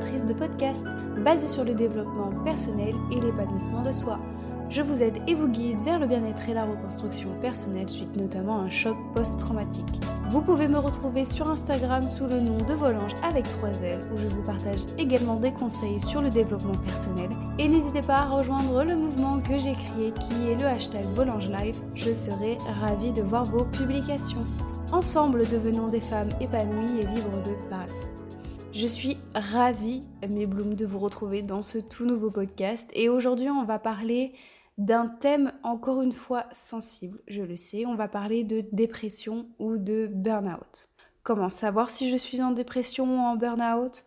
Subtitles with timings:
[0.00, 0.86] de podcasts
[1.18, 4.18] basés sur le développement personnel et l'épanouissement de soi.
[4.70, 8.60] Je vous aide et vous guide vers le bien-être et la reconstruction personnelle suite notamment
[8.60, 10.00] à un choc post-traumatique.
[10.28, 14.16] Vous pouvez me retrouver sur Instagram sous le nom de Volange avec 3 L où
[14.16, 18.84] je vous partage également des conseils sur le développement personnel et n'hésitez pas à rejoindre
[18.84, 21.78] le mouvement que j'ai créé qui est le hashtag Volange Live.
[21.94, 24.44] Je serai ravie de voir vos publications.
[24.92, 28.19] Ensemble, devenons des femmes épanouies et libres de parler.
[28.72, 32.88] Je suis ravie, mes blooms, de vous retrouver dans ce tout nouveau podcast.
[32.94, 34.32] Et aujourd'hui, on va parler
[34.78, 37.84] d'un thème encore une fois sensible, je le sais.
[37.84, 40.88] On va parler de dépression ou de burn-out.
[41.24, 44.04] Comment savoir si je suis en dépression ou en burn-out?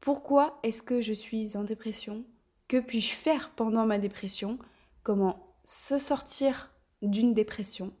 [0.00, 2.24] Pourquoi est-ce que je suis en dépression?
[2.68, 4.58] Que puis-je faire pendant ma dépression?
[5.02, 6.72] Comment se sortir
[7.02, 7.92] d'une dépression?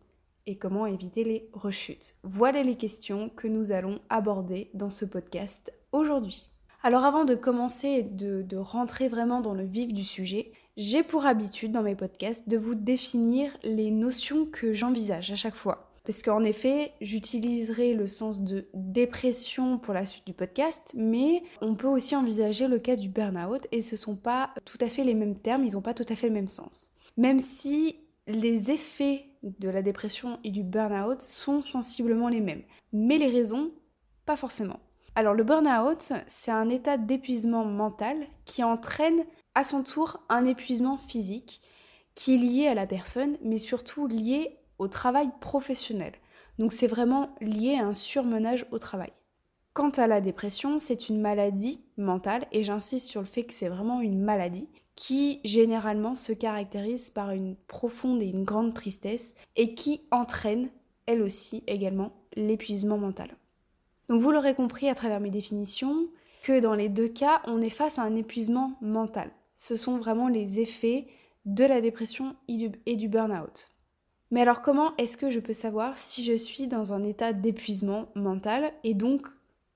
[0.46, 2.14] Et comment éviter les rechutes.
[2.22, 6.48] Voilà les questions que nous allons aborder dans ce podcast aujourd'hui.
[6.82, 11.02] Alors avant de commencer et de, de, rentrer vraiment dans le vif du sujet, j'ai
[11.02, 15.90] pour habitude dans mes podcasts de vous définir les notions que j'envisage à chaque fois.
[16.06, 21.74] Parce qu'en effet, j'utiliserai le sens de dépression pour la suite du podcast, mais on
[21.74, 25.02] peut aussi envisager le cas du burn-out et ce ne sont pas tout à fait
[25.02, 26.92] les mêmes termes, ils n'ont pas tout à fait le même sens.
[27.16, 27.96] Même si
[28.28, 29.24] les effets
[29.58, 32.62] de la dépression et du burn-out sont sensiblement les mêmes.
[32.92, 33.70] Mais les raisons,
[34.24, 34.80] pas forcément.
[35.14, 40.98] Alors le burn-out, c'est un état d'épuisement mental qui entraîne à son tour un épuisement
[40.98, 41.62] physique
[42.14, 46.12] qui est lié à la personne, mais surtout lié au travail professionnel.
[46.58, 49.12] Donc c'est vraiment lié à un surmenage au travail.
[49.72, 53.68] Quant à la dépression, c'est une maladie mentale, et j'insiste sur le fait que c'est
[53.68, 59.74] vraiment une maladie, qui généralement se caractérise par une profonde et une grande tristesse et
[59.74, 60.70] qui entraîne,
[61.04, 63.28] elle aussi également, l'épuisement mental.
[64.08, 66.08] Donc vous l'aurez compris à travers mes définitions,
[66.42, 69.30] que dans les deux cas, on est face à un épuisement mental.
[69.54, 71.06] Ce sont vraiment les effets
[71.44, 73.68] de la dépression et du, burn-out.
[74.30, 78.08] Mais alors comment est-ce que je peux savoir si je suis dans un état d'épuisement
[78.14, 79.26] mental et donc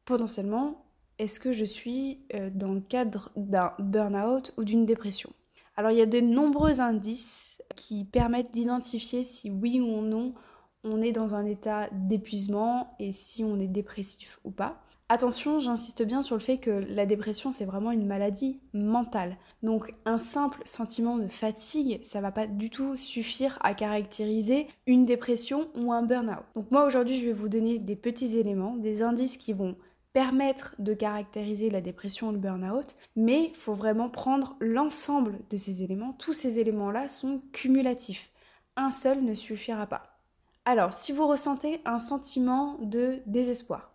[0.04, 0.84] potentiellement
[1.20, 5.30] est-ce que je suis euh, dans le cadre d'un burn-out ou d'une dépression?
[5.76, 10.34] Alors il y a de nombreux indices qui permettent d'identifier si oui ou non
[10.82, 14.82] on est dans un état d'épuisement et si on est dépressif ou pas.
[15.10, 19.36] Attention, j'insiste bien sur le fait que la dépression c'est vraiment une maladie mentale.
[19.62, 25.04] Donc un simple sentiment de fatigue, ça va pas du tout suffire à caractériser une
[25.04, 26.44] dépression ou un burn-out.
[26.54, 29.76] Donc moi aujourd'hui, je vais vous donner des petits éléments, des indices qui vont
[30.12, 35.56] permettre de caractériser la dépression ou le burn-out, mais il faut vraiment prendre l'ensemble de
[35.56, 36.12] ces éléments.
[36.14, 38.30] Tous ces éléments-là sont cumulatifs.
[38.76, 40.18] Un seul ne suffira pas.
[40.64, 43.94] Alors, si vous ressentez un sentiment de désespoir,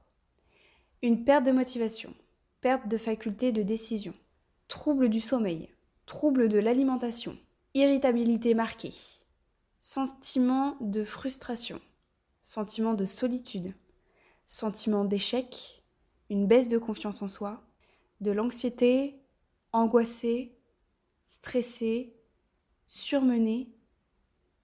[1.02, 2.14] une perte de motivation,
[2.62, 4.14] perte de faculté de décision,
[4.68, 5.70] trouble du sommeil,
[6.06, 7.38] trouble de l'alimentation,
[7.74, 8.94] irritabilité marquée,
[9.80, 11.80] sentiment de frustration,
[12.42, 13.74] sentiment de solitude,
[14.46, 15.84] sentiment d'échec,
[16.30, 17.62] une baisse de confiance en soi,
[18.22, 19.20] de l'anxiété,
[19.72, 20.56] angoissée,
[21.26, 22.14] stressée,
[22.86, 23.70] surmenée,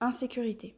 [0.00, 0.76] insécurité.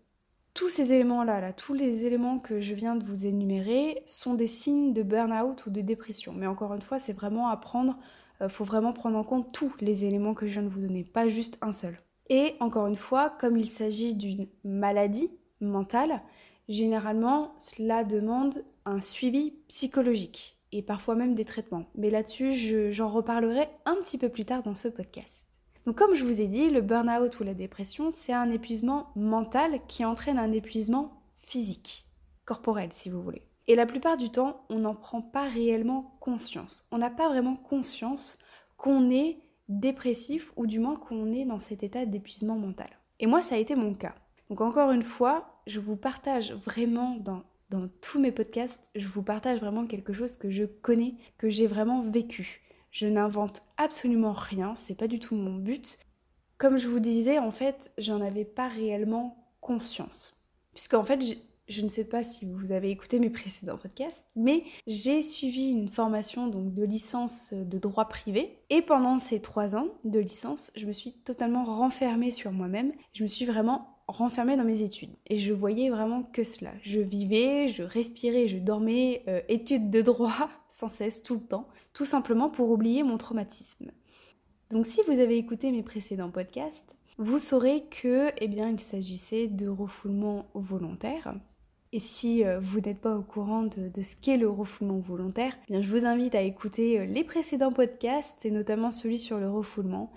[0.55, 4.47] Tous ces éléments-là, là, tous les éléments que je viens de vous énumérer sont des
[4.47, 6.33] signes de burn-out ou de dépression.
[6.33, 7.99] Mais encore une fois, c'est vraiment à prendre,
[8.41, 10.81] il euh, faut vraiment prendre en compte tous les éléments que je viens de vous
[10.81, 11.99] donner, pas juste un seul.
[12.31, 15.31] Et encore une fois, comme il s'agit d'une maladie
[15.61, 16.23] mentale,
[16.69, 21.87] généralement, cela demande un suivi psychologique et parfois même des traitements.
[21.95, 22.53] Mais là-dessus,
[22.91, 25.47] j'en reparlerai un petit peu plus tard dans ce podcast.
[25.87, 29.81] Donc comme je vous ai dit, le burn-out ou la dépression, c'est un épuisement mental
[29.87, 32.07] qui entraîne un épuisement physique,
[32.45, 33.43] corporel si vous voulez.
[33.67, 36.87] Et la plupart du temps, on n'en prend pas réellement conscience.
[36.91, 38.39] On n'a pas vraiment conscience
[38.77, 39.39] qu'on est
[39.69, 42.89] dépressif ou du moins qu'on est dans cet état d'épuisement mental.
[43.21, 44.15] Et moi, ça a été mon cas.
[44.51, 49.23] Donc encore une fois, je vous partage vraiment dans dans tous mes podcasts, je vous
[49.23, 52.63] partage vraiment quelque chose que je connais, que j'ai vraiment vécu.
[52.91, 55.99] Je n'invente absolument rien, c'est pas du tout mon but.
[56.59, 60.41] Comme je vous disais, en fait, j'en avais pas réellement conscience.
[60.73, 61.21] Puisqu'en fait,
[61.67, 65.89] je ne sais pas si vous avez écouté mes précédents podcasts, mais j'ai suivi une
[65.89, 68.59] formation donc de licence de droit privé.
[68.71, 72.93] Et pendant ces trois ans de licence, je me suis totalement renfermée sur moi-même.
[73.13, 75.15] Je me suis vraiment renfermée dans mes études.
[75.27, 76.73] Et je voyais vraiment que cela.
[76.83, 81.69] Je vivais, je respirais, je dormais, euh, études de droit sans cesse, tout le temps,
[81.93, 83.91] tout simplement pour oublier mon traumatisme.
[84.71, 89.47] Donc si vous avez écouté mes précédents podcasts, vous saurez que, eh bien, il s'agissait
[89.47, 91.35] de refoulement volontaire.
[91.93, 95.75] Et si euh, vous n'êtes pas au courant de, ce qu'est le refoulement volontaire, eh
[95.75, 99.49] bien je vous invite à écouter euh, les précédents podcasts, et notamment celui sur le
[99.49, 100.11] refoulement,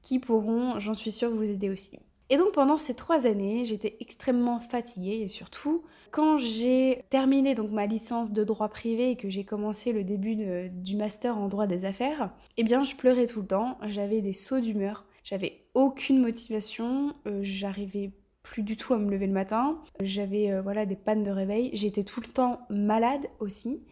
[0.00, 1.98] qui pourront, j'en suis sûre, vous aider aussi.
[2.34, 7.70] Et donc pendant ces trois années, j'étais extrêmement fatiguée et surtout, quand j'ai terminé donc
[7.70, 10.34] ma licence de droit privé et que j'ai commencé le début
[10.68, 14.32] du master en droit des affaires, eh bien je pleurais tout le temps, j'avais des
[14.32, 18.10] sauts d'humeur, j'avais aucune motivation, euh, j'arrivais
[18.42, 19.80] plus du tout à me lever le matin.
[20.02, 21.70] J'avais euh, voilà des pannes de réveil.
[21.72, 23.84] J'étais tout le temps malade aussi,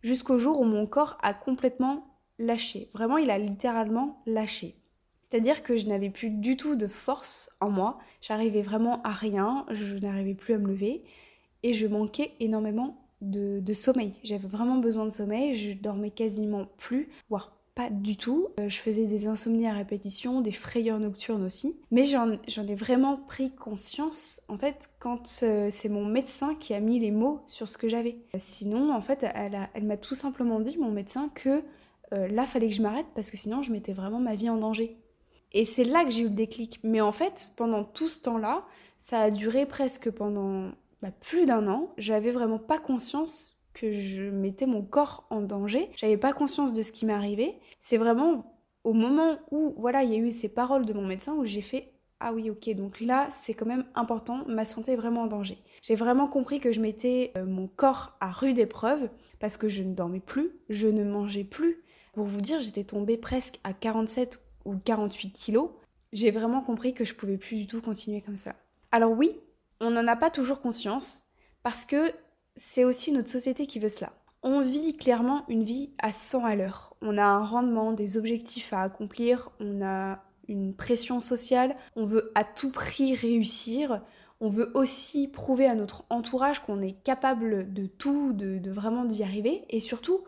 [0.00, 2.88] jusqu'au jour où mon corps a complètement lâché.
[2.94, 4.79] Vraiment, il a littéralement lâché.
[5.30, 7.98] C'est-à-dire que je n'avais plus du tout de force en moi.
[8.20, 9.64] J'arrivais vraiment à rien.
[9.70, 11.04] Je n'arrivais plus à me lever
[11.62, 14.14] et je manquais énormément de, sommeil.
[14.24, 15.54] J'avais vraiment besoin de sommeil.
[15.54, 18.48] Je dormais quasiment plus, voire pas du tout.
[18.58, 21.76] Euh, je faisais des insomnies à répétition, des frayeurs nocturnes aussi.
[21.92, 26.80] Mais j'en ai vraiment pris conscience, en fait, quand euh, c'est mon médecin qui a
[26.80, 28.16] mis les mots sur ce que j'avais.
[28.36, 29.24] Sinon, en fait,
[29.74, 31.62] elle m'a tout simplement dit, mon médecin, que
[32.12, 34.56] euh, là, fallait que je m'arrête parce que sinon, je mettais vraiment ma vie en
[34.56, 34.96] danger.
[35.52, 36.80] Et c'est là que j'ai eu le déclic.
[36.82, 38.64] Mais en fait, pendant tout ce temps-là,
[38.98, 40.70] ça a duré presque pendant
[41.02, 41.92] bah, plus d'un an.
[41.96, 45.90] J'avais vraiment pas conscience que je mettais mon corps en danger.
[45.96, 47.58] J'avais pas conscience de ce qui m'arrivait.
[47.80, 51.34] C'est vraiment au moment où voilà, il y a eu ces paroles de mon médecin
[51.34, 51.92] où j'ai fait
[52.22, 55.56] ah oui, ok, donc là, c'est quand même important, ma santé est vraiment en danger.
[55.80, 59.08] J'ai vraiment compris que je mettais euh, mon corps à rude épreuve
[59.38, 61.82] parce que je ne dormais plus, je ne mangeais plus.
[62.12, 65.70] Pour vous dire, j'étais tombée presque à 47 ou 48 kilos.
[66.12, 68.54] J'ai vraiment compris que je pouvais plus du tout continuer comme ça.
[68.92, 69.38] Alors oui,
[69.80, 71.26] on n'en a pas toujours conscience
[71.62, 72.12] parce que
[72.56, 74.12] c'est aussi notre société qui veut cela.
[74.42, 76.96] On vit clairement une vie à 100 à l'heure.
[77.02, 82.32] On a un rendement, des objectifs à accomplir, on a une pression sociale, on veut
[82.34, 84.02] à tout prix réussir,
[84.40, 89.22] on veut aussi prouver à notre entourage qu'on est capable de tout, de, vraiment d'y
[89.22, 90.24] arriver, et surtout,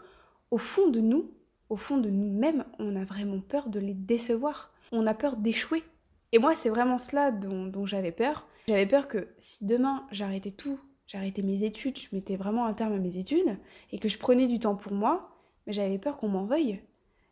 [0.50, 1.30] au fond de nous,
[1.72, 5.82] au fond de nous-mêmes, on a vraiment peur de les décevoir, on a peur d'échouer.
[6.30, 8.46] Et moi, c'est vraiment cela dont, j'avais peur.
[8.68, 10.78] J'avais peur que si demain j'arrêtais tout,
[11.14, 13.58] arrêté mes études, je mettais vraiment un terme à mes études
[13.90, 15.30] et que je prenais du temps pour moi,
[15.66, 16.82] mais j'avais peur qu'on m'en veuille.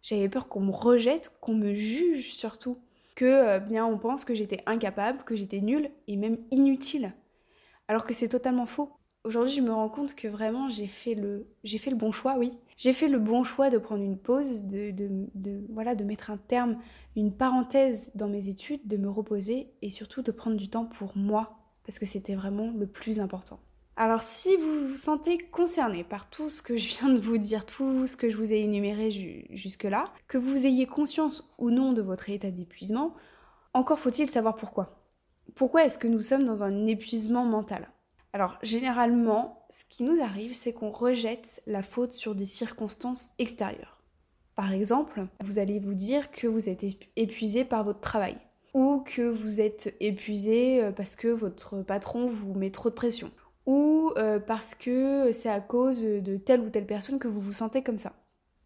[0.00, 2.78] J'avais peur qu'on me rejette, qu'on me juge surtout,
[3.16, 7.12] que euh, bien on pense que j'étais incapable, que j'étais nulle et même inutile.
[7.88, 8.90] Alors que c'est totalement faux.
[9.24, 12.36] Aujourd'hui, je me rends compte que vraiment j'ai fait le j'ai fait le bon choix,
[12.38, 12.58] oui.
[12.80, 16.78] J'ai fait le bon choix de prendre une pause, de, mettre un terme,
[17.14, 21.14] une parenthèse dans mes études, de me reposer et surtout de prendre du temps pour
[21.14, 23.58] moi parce que c'était vraiment le plus important.
[23.96, 27.66] Alors si vous vous sentez concerné par tout ce que je viens de vous dire,
[27.66, 29.10] tout ce que je vous ai énuméré
[29.50, 33.14] jusque-là, que vous ayez conscience ou non de votre état d'épuisement,
[33.74, 35.04] encore faut-il savoir pourquoi.
[35.54, 37.90] Pourquoi est-ce que nous sommes dans un épuisement mental?
[38.32, 43.98] Alors généralement, ce qui nous arrive, c'est qu'on rejette la faute sur des circonstances extérieures.
[44.54, 46.84] Par exemple, vous allez vous dire que vous êtes
[47.16, 48.36] épuisé par votre travail
[48.74, 53.32] ou que vous êtes épuisé euh, parce que votre patron vous met trop de pression
[53.66, 57.52] ou euh, parce que c'est à cause de telle ou telle personne que vous vous
[57.52, 58.12] sentez comme ça.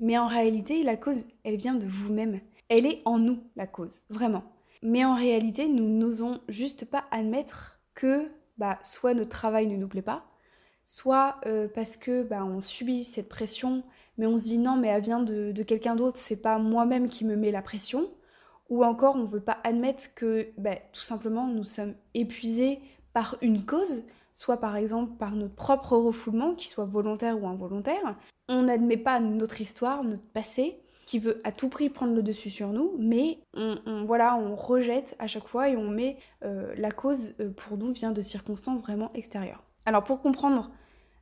[0.00, 2.40] Mais en réalité, la cause, elle vient de vous-même.
[2.68, 4.44] Elle est en nous, la cause, vraiment.
[4.82, 9.88] Mais en réalité, nous n'osons juste pas admettre que bah, soit notre travail ne nous
[9.88, 10.24] plaît pas,
[10.84, 13.82] soit euh, parce que bah, on subit cette pression,
[14.18, 17.24] mais on se dit non, mais elle vient de, quelqu'un d'autre, c'est pas moi-même qui
[17.24, 18.10] me mets la pression,
[18.70, 22.80] ou encore on veut pas admettre que bah, tout simplement nous sommes épuisés
[23.12, 28.16] par une cause, soit par exemple par notre propre refoulement, qu'il soit volontaire ou involontaire.
[28.48, 32.50] On n'admet pas notre histoire, notre passé, qui veut à tout prix prendre le dessus
[32.50, 36.90] sur nous, mais on, voilà, on rejette à chaque fois et on met euh, la
[36.90, 39.62] cause euh, pour nous vient de circonstances vraiment extérieures.
[39.86, 40.70] Alors pour comprendre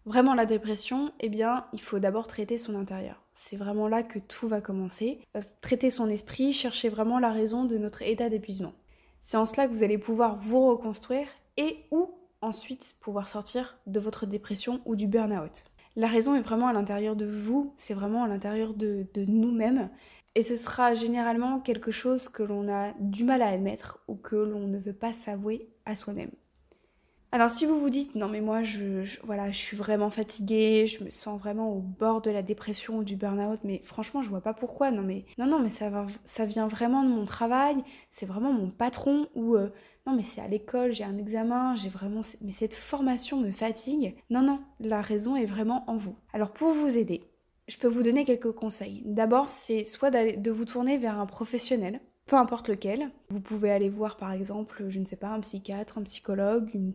[0.07, 3.23] vraiment la dépression, eh bien, il faut d'abord traiter son intérieur.
[3.35, 5.21] C'est vraiment là que tout va commencer.
[5.37, 8.75] Euh, traiter son esprit, chercher vraiment la raison de notre état d'épuisement.
[9.21, 12.11] C'est en cela que vous allez pouvoir vous reconstruire et ou
[12.41, 15.65] ensuite pouvoir sortir de votre dépression ou du burn-out.
[15.95, 19.91] La raison est vraiment à l'intérieur de vous, c'est vraiment à l'intérieur de, nous-mêmes.
[20.35, 24.37] Et ce sera généralement quelque chose que l'on a du mal à admettre ou que
[24.37, 26.31] l'on ne veut pas s'avouer à soi-même.
[27.35, 31.03] Alors si vous vous dites non mais moi je, voilà je suis vraiment fatiguée, je
[31.03, 34.43] me sens vraiment au bord de la dépression ou du burn-out, mais franchement je vois
[34.43, 34.91] pas pourquoi.
[34.91, 38.53] Non mais non non mais ça va, ça vient vraiment de mon travail, c'est vraiment
[38.53, 39.71] mon patron ou euh,
[40.07, 44.15] non mais c'est à l'école, j'ai un examen, j'ai vraiment mais cette formation me fatigue.
[44.29, 46.17] Non non, la raison est vraiment en vous.
[46.35, 47.23] Alors pour vous aider,
[47.67, 49.01] je peux vous donner quelques conseils.
[49.07, 53.11] D'abord c'est soit de vous tourner vers un professionnel peu importe lequel.
[53.29, 56.95] Vous pouvez aller voir par exemple, je ne sais pas, un psychiatre, un psychologue, une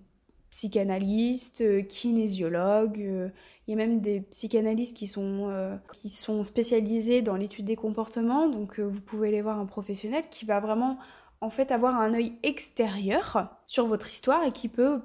[0.58, 3.02] psychanalystes, euh, kinésiologues.
[3.02, 3.30] Euh,
[3.68, 5.78] il y a même des psychanalystes qui sont,
[6.10, 8.48] sont spécialisés dans l'étude des comportements.
[8.48, 10.98] Donc vous pouvez aller voir un professionnel qui va vraiment
[11.42, 15.02] en fait avoir un œil extérieur sur votre histoire et qui peut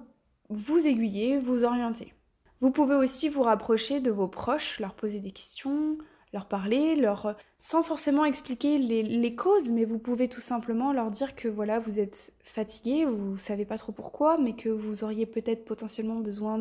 [0.48, 2.14] vous aiguiller, vous orienter.
[2.60, 5.98] Vous pouvez aussi vous rapprocher de vos proches, leur poser des questions,
[6.32, 11.34] leur parler, leur sans forcément expliquer les, causes, mais vous pouvez tout simplement leur dire
[11.34, 15.64] que voilà, vous êtes fatigué, vous savez pas trop pourquoi, mais que vous auriez peut-être
[15.64, 16.58] potentiellement besoin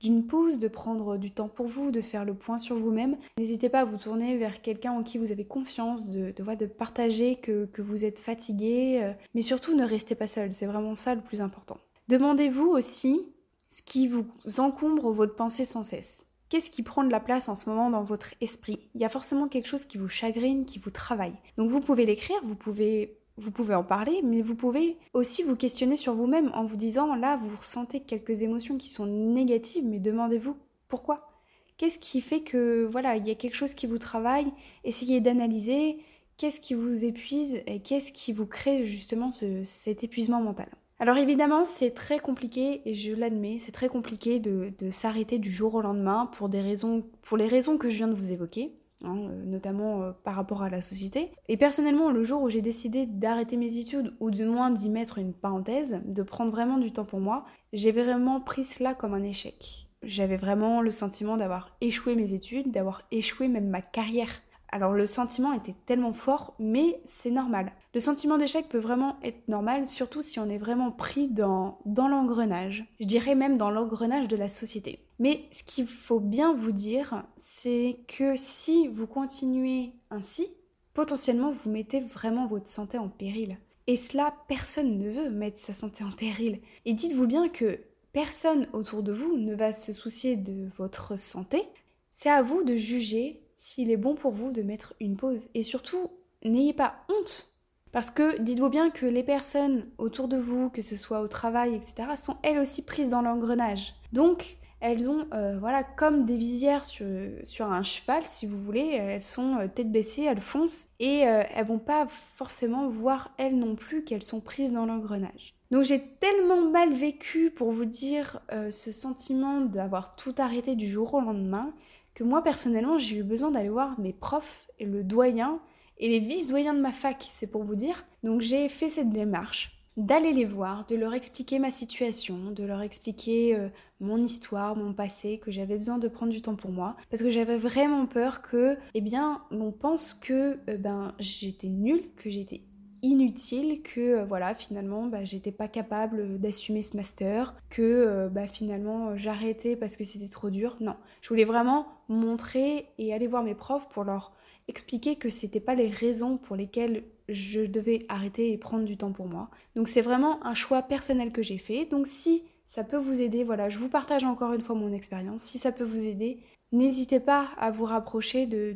[0.00, 3.16] d'une pause, de prendre du temps pour vous, de faire le point sur vous-même.
[3.38, 6.66] N'hésitez pas à vous tourner vers quelqu'un en qui vous avez confiance, de, de, de
[6.66, 10.94] partager que, que vous êtes fatigué, euh, mais surtout ne restez pas seul, c'est vraiment
[10.94, 11.78] ça le plus important.
[12.08, 13.20] Demandez-vous aussi
[13.68, 14.26] ce qui vous
[14.58, 16.28] encombre votre pensée sans cesse.
[16.48, 18.88] Qu'est-ce qui prend de la place en ce moment dans votre esprit?
[18.94, 21.34] Il y a forcément quelque chose qui vous chagrine, qui vous travaille.
[21.58, 25.56] Donc vous pouvez l'écrire, vous pouvez vous pouvez en parler, mais vous pouvez aussi vous
[25.56, 29.98] questionner sur vous-même en vous disant là, vous ressentez quelques émotions qui sont négatives, mais
[29.98, 30.56] demandez-vous
[30.88, 31.28] pourquoi?
[31.76, 34.50] Qu'est-ce qui fait que voilà, il y a quelque chose qui vous travaille?
[34.84, 35.98] Essayez d'analyser
[36.38, 39.30] qu'est-ce qui vous épuise et qu'est-ce qui vous crée justement
[39.64, 40.68] cet épuisement mental.
[40.98, 45.74] Alors évidemment, c'est très compliqué, et je l'admets, c'est très compliqué de, s'arrêter du jour
[45.74, 48.72] au lendemain pour, des raisons, pour les raisons que je viens de vous évoquer.
[49.04, 51.30] Hein, euh, notamment euh, par rapport à la société.
[51.48, 55.18] Et personnellement, le jour où j'ai décidé d'arrêter mes études, ou du moins d'y mettre
[55.18, 59.22] une parenthèse, de prendre vraiment du temps pour moi, j'ai vraiment pris cela comme un
[59.22, 59.88] échec.
[60.02, 64.30] J'avais vraiment le sentiment d'avoir échoué mes études, d'avoir échoué même ma carrière.
[64.70, 67.72] Alors le sentiment était tellement fort, mais c'est normal.
[67.94, 72.84] Le sentiment d'échec peut vraiment être normal, surtout si on est vraiment pris dans, l'engrenage.
[73.00, 75.00] Je dirais même dans l'engrenage de la société.
[75.18, 80.46] Mais ce qu'il faut bien vous dire, c'est que si vous continuez ainsi,
[80.94, 83.58] potentiellement vous mettez vraiment votre santé en péril.
[83.86, 86.60] Et cela, personne ne veut mettre sa santé en péril.
[86.84, 87.78] Et dites-vous bien que
[88.12, 91.62] personne autour de vous ne va se soucier de votre santé.
[92.10, 95.48] C'est à vous de juger s'il est bon pour vous de mettre une pause.
[95.54, 96.10] Et surtout,
[96.44, 97.50] n'ayez pas honte.
[97.92, 101.74] Parce que dites-vous bien que les personnes autour de vous, que ce soit au travail,
[101.74, 103.94] etc., sont elles aussi prises dans l'engrenage.
[104.12, 107.06] Donc, elles ont, euh, voilà, comme des visières sur,
[107.44, 111.42] sur, un cheval, si vous voulez, elles sont euh, tête baissée, elles foncent, et euh,
[111.54, 115.54] elles vont pas forcément voir, elles non plus, qu'elles sont prises dans l'engrenage.
[115.70, 121.14] Donc j'ai tellement mal vécu, pour vous dire, ce sentiment d'avoir tout arrêté du jour
[121.14, 121.74] au lendemain,
[122.16, 125.60] que moi personnellement j'ai eu besoin d'aller voir mes profs et le doyen
[125.98, 128.04] et les vice-doyens de ma fac, c'est pour vous dire.
[128.24, 132.82] Donc j'ai fait cette démarche d'aller les voir, de leur expliquer ma situation, de leur
[132.82, 133.68] expliquer euh,
[134.00, 137.30] mon histoire, mon passé, que j'avais besoin de prendre du temps pour moi, parce que
[137.30, 142.60] j'avais vraiment peur que, eh bien, on pense que euh, ben j'étais nulle, que j'étais
[143.02, 148.46] inutile que euh, voilà finalement bah, j'étais pas capable d'assumer ce master que euh, bah,
[148.46, 150.76] finalement j'arrêtais parce que c'était trop dur.
[150.80, 150.96] Non.
[151.20, 154.32] Je voulais vraiment montrer et aller voir mes profs pour leur
[154.68, 159.12] expliquer que c'était pas les raisons pour lesquelles je devais arrêter et prendre du temps
[159.12, 159.50] pour moi.
[159.74, 161.84] Donc c'est vraiment un choix personnel que j'ai fait.
[161.84, 165.42] Donc si ça peut vous aider voilà je vous partage encore une fois mon expérience.
[165.42, 166.40] Si ça peut vous aider
[166.72, 168.74] N'hésitez pas à vous rapprocher de,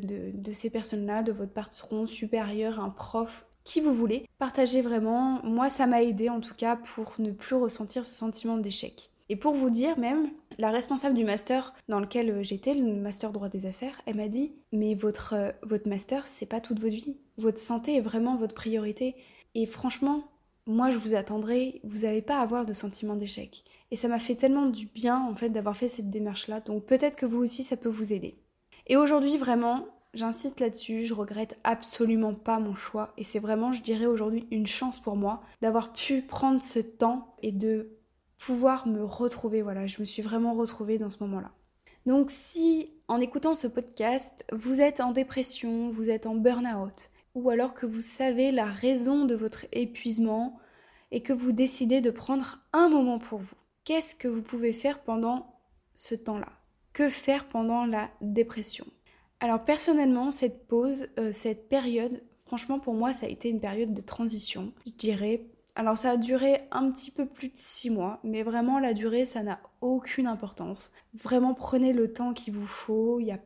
[0.51, 4.25] ces personnes-là, de votre patron supérieur, un prof, qui vous voulez.
[4.39, 5.39] Partagez vraiment.
[5.43, 9.11] Moi, ça m'a aidé en tout cas pour ne plus ressentir ce sentiment d'échec.
[9.29, 13.31] Et pour vous dire même, la responsable du master dans lequel euh, j'étais, le master
[13.31, 16.95] droit des affaires, elle m'a dit "Mais votre euh, votre master, c'est pas toute votre
[16.95, 17.15] vie.
[17.37, 19.15] Votre santé est vraiment votre priorité
[19.55, 20.25] et franchement,
[20.67, 24.35] moi je vous attendrai, vous n'allez pas avoir de sentiment d'échec." Et ça m'a fait
[24.35, 26.59] tellement du bien en fait d'avoir fait cette démarche là.
[26.59, 28.35] Donc peut-être que vous aussi ça peut vous aider.
[28.87, 33.81] Et aujourd'hui vraiment, J'insiste là-dessus, je regrette absolument pas mon choix et c'est vraiment, je
[33.81, 37.97] dirais aujourd'hui, une chance pour moi d'avoir pu prendre ce temps et de
[38.37, 39.61] pouvoir me retrouver.
[39.61, 41.51] Voilà, je me suis vraiment retrouvée dans ce moment-là.
[42.05, 47.49] Donc si en écoutant ce podcast, vous êtes en dépression, vous êtes en burn-out, ou
[47.49, 50.59] alors que vous savez la raison de votre épuisement
[51.11, 55.03] et que vous décidez de prendre un moment pour vous, qu'est-ce que vous pouvez faire
[55.03, 55.55] pendant
[55.93, 56.49] ce temps-là?
[56.91, 58.85] Que faire pendant la dépression?
[59.41, 63.93] Alors personnellement, cette pause, euh, cette période, franchement pour moi, ça a été une période
[63.93, 65.47] de transition, je dirais.
[65.73, 69.25] Alors ça a duré un petit peu plus de six mois, mais vraiment la durée,
[69.25, 70.91] ça n'a aucune importance.
[71.15, 73.39] Vraiment prenez le temps qu'il vous faut, il n'y a,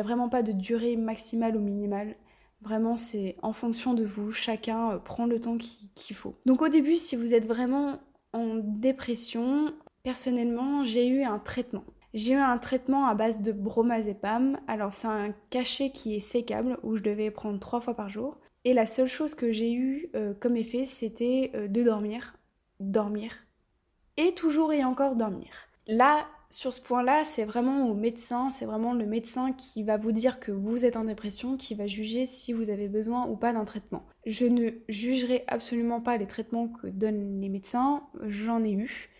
[0.00, 2.16] a vraiment pas de durée maximale ou minimale.
[2.60, 6.34] Vraiment, c'est en fonction de vous, chacun euh, prend le temps qu'il faut.
[6.44, 8.00] Donc au début, si vous êtes vraiment
[8.32, 9.72] en dépression,
[10.02, 11.84] personnellement, j'ai eu un traitement.
[12.16, 14.58] J'ai eu un traitement à base de bromazépam.
[14.68, 18.38] Alors c'est un cachet qui est sécable où je devais prendre trois fois par jour.
[18.64, 22.38] Et la seule chose que j'ai eu euh, comme effet, c'était euh, de dormir,
[22.80, 23.44] dormir,
[24.16, 25.68] et toujours et encore dormir.
[25.88, 30.12] Là, sur ce point-là, c'est vraiment au médecin, c'est vraiment le médecin qui va vous
[30.12, 33.52] dire que vous êtes en dépression, qui va juger si vous avez besoin ou pas
[33.52, 34.06] d'un traitement.
[34.24, 39.10] Je ne jugerai absolument pas les traitements que donnent les médecins, j'en ai eu.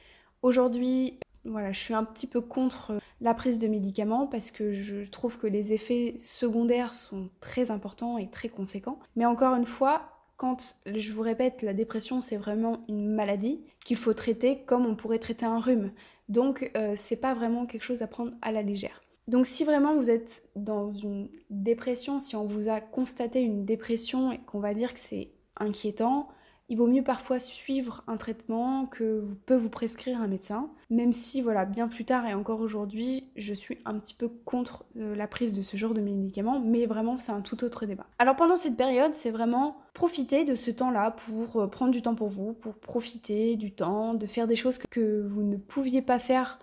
[0.41, 5.09] Aujourd'hui, voilà, je suis un petit peu contre la prise de médicaments parce que je
[5.09, 8.99] trouve que les effets secondaires sont très importants et très conséquents.
[9.17, 13.97] Mais encore une fois, quand je vous répète, la dépression c'est vraiment une maladie qu'il
[13.97, 15.93] faut traiter comme on pourrait traiter un rhume.
[16.29, 19.03] Donc euh, c'est pas vraiment quelque chose à prendre à la légère.
[19.29, 24.33] Donc si vraiment vous êtes dans une dépression, si on vous a constaté une dépression
[24.33, 26.29] et qu'on va dire que c'est inquiétant,
[26.69, 31.41] il vaut mieux parfois suivre un traitement que peut vous prescrire un médecin, même si
[31.41, 35.29] voilà, bien plus tard et encore aujourd'hui, je suis un petit peu contre euh, la
[35.29, 38.07] prise de ce genre de médicaments, mais vraiment c'est un tout autre débat.
[38.19, 42.15] Alors pendant cette période, c'est vraiment profiter de ce temps-là pour euh, prendre du temps
[42.15, 46.19] pour vous, pour profiter du temps, de faire des choses que vous ne pouviez pas
[46.19, 46.59] faire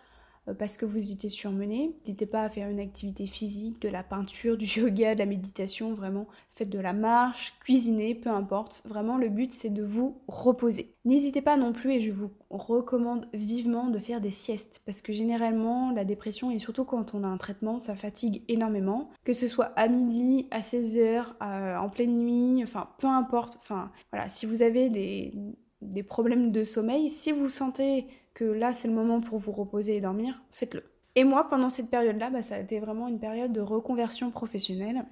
[0.58, 1.96] parce que vous étiez surmené.
[2.00, 5.94] N'hésitez pas à faire une activité physique, de la peinture, du yoga, de la méditation,
[5.94, 6.28] vraiment.
[6.50, 8.84] Faites de la marche, cuisinez, peu importe.
[8.86, 10.96] Vraiment, le but, c'est de vous reposer.
[11.06, 15.14] N'hésitez pas non plus, et je vous recommande vivement de faire des siestes, parce que
[15.14, 19.10] généralement, la dépression, et surtout quand on a un traitement, ça fatigue énormément.
[19.24, 23.58] Que ce soit à midi, à 16h, en pleine nuit, enfin, peu importe.
[23.58, 25.34] Enfin, voilà, si vous avez des,
[25.82, 29.98] des problèmes de sommeil, si vous sentez que là c'est le moment pour vous reposer
[29.98, 30.84] et dormir, faites-le.
[31.16, 35.06] Et moi, pendant cette période-là, bah, ça a été vraiment une période de reconversion professionnelle.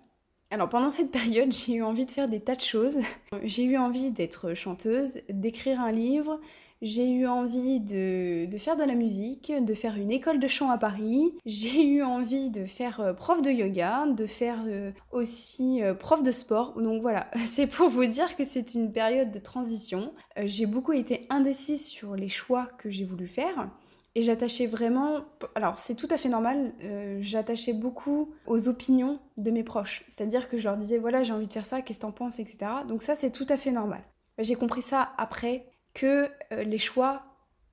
[0.51, 2.99] Alors pendant cette période, j'ai eu envie de faire des tas de choses.
[3.43, 6.39] J'ai eu envie d'être chanteuse, d'écrire un livre,
[6.81, 10.79] j'ai eu envie de, faire de la musique, de faire une école de chant à
[10.79, 11.31] Paris.
[11.45, 16.23] J'ai eu envie de faire euh, prof de yoga, de faire euh, aussi euh, prof
[16.23, 16.73] de sport.
[16.81, 20.11] Donc voilà, c'est pour vous dire que c'est une période de transition.
[20.43, 23.69] j'ai beaucoup été indécise sur les choix que j'ai voulu faire.
[24.15, 25.21] Et j'attachais vraiment,
[25.55, 26.73] alors c'est tout à fait normal,
[27.21, 30.03] j'attachais beaucoup aux opinions de mes proches.
[30.09, 32.39] C'est-à-dire que je leur disais, voilà, j'ai envie de faire ça, qu'est-ce que t'en penses,
[32.39, 32.71] etc.
[32.89, 34.01] Donc ça, c'est tout à fait normal.
[34.37, 37.23] J'ai compris ça après, que euh, les choix,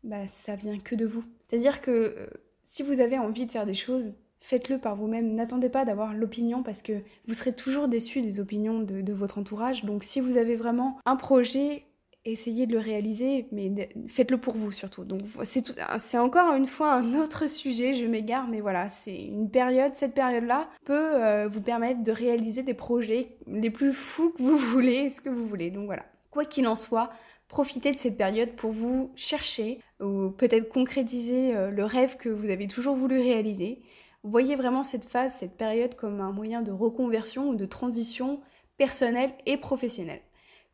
[0.04, 1.24] bah, ça vient que de vous.
[1.46, 2.26] C'est-à-dire que euh,
[2.62, 5.34] si vous avez envie de faire des choses, faites-le par vous-même.
[5.34, 9.84] N'attendez pas d'avoir l'opinion parce que vous serez toujours déçu des opinions de, votre entourage.
[9.84, 11.84] Donc si vous avez vraiment un projet,
[12.32, 15.04] essayez de le réaliser, mais faites-le pour vous surtout.
[15.04, 19.94] Donc c'est encore une fois un autre sujet, je m'égare, mais voilà, c'est une période,
[19.94, 24.56] cette période-là peut euh, vous permettre de réaliser des projets les plus fous que vous
[24.72, 25.70] voulez, ce que vous voulez.
[25.70, 26.04] Donc voilà.
[26.30, 27.10] Quoi qu'il en soit,
[27.48, 32.50] profitez de cette période pour vous chercher ou peut-être concrétiser euh, le rêve que vous
[32.50, 33.82] avez toujours voulu réaliser.
[34.22, 38.40] Voyez vraiment cette phase, cette période comme un moyen de reconversion ou de transition
[38.76, 40.20] personnelle et professionnelle.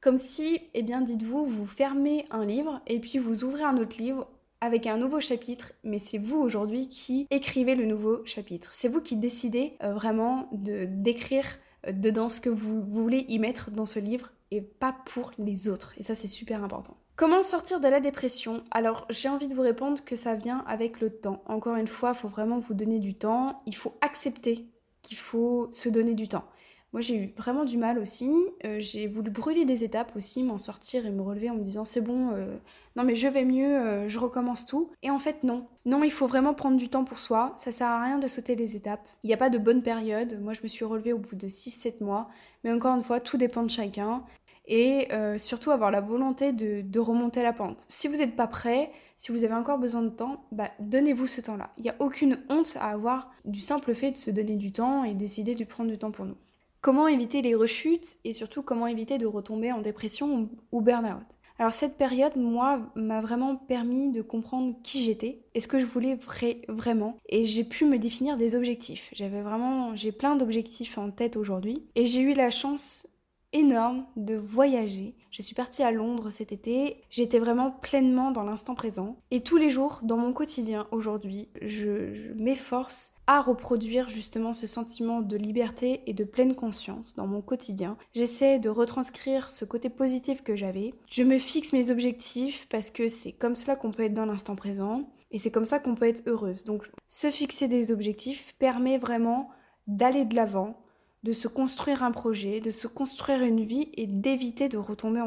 [0.05, 3.97] Comme si, eh bien, dites-vous, vous fermez un livre et puis vous ouvrez un autre
[3.97, 4.29] livre
[4.61, 8.75] avec un nouveau chapitre, mais c'est vous aujourd'hui qui écrivez le nouveau chapitre.
[8.75, 11.47] C'est vous qui décidez euh, vraiment de d'écrire
[11.87, 15.71] euh, dedans ce que vous voulez y mettre dans ce livre et pas pour les
[15.71, 15.95] autres.
[15.97, 16.99] Et ça, c'est super important.
[17.17, 18.63] Comment sortir de la dépression?
[18.73, 21.43] Alors, j'ai envie de vous répondre que ça vient avec le temps.
[21.47, 23.63] Encore une fois, il faut vraiment vous donner du temps.
[23.65, 24.67] Il faut accepter
[25.01, 26.45] qu'il faut se donner du temps.
[26.95, 28.31] Moi, j'ai eu vraiment du mal aussi.
[28.65, 31.85] Euh, j'ai voulu brûler des étapes aussi, m'en sortir et me relever en me disant
[31.85, 32.57] c'est bon, euh,
[32.95, 34.93] non mais je vais mieux, euh, je recommence tout.
[35.03, 35.67] Et en fait, non.
[35.87, 37.53] Non, il faut vraiment prendre du temps pour soi.
[37.57, 39.05] Ça sert à rien de sauter les étapes.
[39.25, 40.41] Il n'y a pas de bonne période.
[40.41, 42.29] Moi, je me suis relevée au bout de 6-7 mois.
[42.63, 44.23] Mais encore une fois, tout dépend de chacun.
[44.67, 47.85] Et surtout avoir la volonté de, remonter la pente.
[47.89, 51.41] Si vous n'êtes pas prêt, si vous avez encore besoin de temps, bah, donnez-vous ce
[51.41, 51.73] temps-là.
[51.77, 55.03] Il n'y a aucune honte à avoir du simple fait de se donner du temps
[55.05, 56.37] et décider de prendre du temps pour nous.
[56.85, 61.25] Comment éviter les rechutes et surtout comment éviter de retomber en dépression ou burn-out.
[61.59, 65.87] Alors cette période, moi, m'a vraiment permis de comprendre qui j'étais et ce que je
[65.87, 66.19] voulais
[66.69, 67.17] vraiment.
[67.31, 69.09] Et j'ai pu me définir des objectifs.
[69.15, 71.87] J'avais vraiment, j'ai plein d'objectifs en tête aujourd'hui.
[71.95, 73.09] Et j'ai eu la chance
[73.55, 75.15] énorme de voyager.
[75.31, 79.17] Je suis partie à Londres cet été, j'étais vraiment pleinement dans l'instant présent.
[79.31, 85.23] Et tous les jours, dans mon quotidien aujourd'hui, je, m'efforce à reproduire justement ce sentiment
[85.23, 87.97] de liberté et de pleine conscience dans mon quotidien.
[88.15, 90.93] J'essaie de retranscrire ce côté positif que j'avais.
[91.11, 94.57] Je me fixe mes objectifs parce que c'est comme cela qu'on peut être dans l'instant
[94.57, 96.65] présent et c'est comme ça qu'on peut être heureuse.
[96.65, 99.49] Donc se fixer des objectifs permet vraiment
[99.87, 100.84] d'aller de l'avant,
[101.25, 105.23] de se construire un projet, de se construire une vie et d'éviter de retomber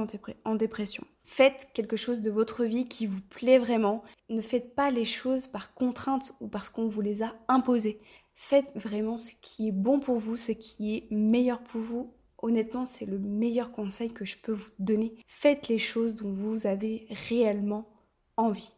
[0.46, 1.04] en, dépression.
[1.24, 4.04] Faites quelque chose de votre vie qui vous plaît vraiment.
[4.30, 8.00] Ne faites pas les choses par contrainte ou parce qu'on vous les a imposées.
[8.36, 12.14] Faites vraiment ce qui est bon pour vous, ce qui est meilleur pour vous.
[12.44, 15.16] Honnêtement, c'est le meilleur conseil que je peux vous donner.
[15.26, 17.90] Faites les choses dont vous avez réellement
[18.38, 18.77] envie.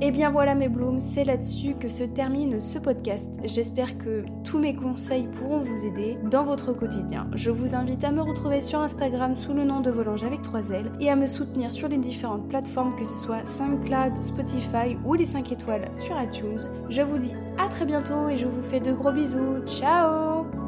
[0.00, 3.28] Et bien voilà mes blooms, c'est là-dessus que se termine ce podcast.
[3.44, 7.28] J'espère que tous mes conseils pourront vous aider dans votre quotidien.
[7.34, 10.70] Je vous invite à me retrouver sur Instagram sous le nom de Volange avec 3
[10.70, 15.14] L et à me soutenir sur les différentes plateformes que ce soit SoundCloud, Spotify ou
[15.14, 16.58] les 5 étoiles sur iTunes.
[16.90, 19.60] Je vous dis à très bientôt et je vous fais de gros bisous.
[19.66, 20.65] Ciao